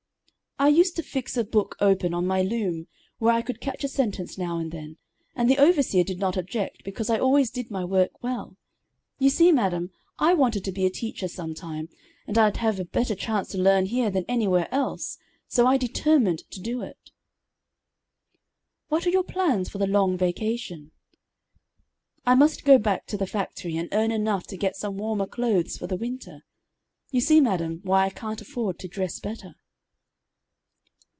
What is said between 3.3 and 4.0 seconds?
I could catch a